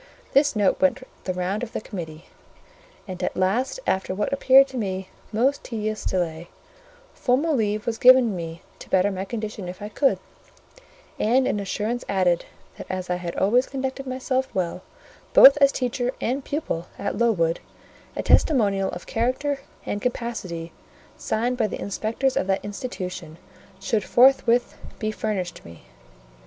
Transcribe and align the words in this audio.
This 0.33 0.55
note 0.55 0.81
went 0.81 1.07
the 1.25 1.33
round 1.35 1.61
of 1.61 1.73
the 1.73 1.79
committee, 1.79 2.25
and 3.07 3.21
at 3.21 3.37
last, 3.37 3.79
after 3.85 4.15
what 4.15 4.33
appeared 4.33 4.67
to 4.69 4.77
me 4.77 5.09
most 5.31 5.63
tedious 5.63 6.03
delay, 6.05 6.49
formal 7.13 7.53
leave 7.55 7.85
was 7.85 7.99
given 7.99 8.35
me 8.35 8.63
to 8.79 8.89
better 8.89 9.11
my 9.11 9.25
condition 9.25 9.69
if 9.69 9.79
I 9.79 9.89
could; 9.89 10.17
and 11.19 11.45
an 11.47 11.59
assurance 11.59 12.03
added, 12.09 12.45
that 12.77 12.87
as 12.89 13.11
I 13.11 13.17
had 13.17 13.35
always 13.35 13.67
conducted 13.67 14.07
myself 14.07 14.47
well, 14.55 14.81
both 15.33 15.55
as 15.57 15.71
teacher 15.71 16.13
and 16.19 16.43
pupil, 16.43 16.87
at 16.97 17.19
Lowood, 17.19 17.59
a 18.15 18.23
testimonial 18.23 18.89
of 18.89 19.05
character 19.05 19.59
and 19.85 20.01
capacity, 20.01 20.71
signed 21.15 21.57
by 21.57 21.67
the 21.67 21.79
inspectors 21.79 22.35
of 22.35 22.47
that 22.47 22.65
institution, 22.65 23.37
should 23.79 24.03
forthwith 24.03 24.73
be 24.97 25.11
furnished 25.11 25.63
me. 25.63 25.83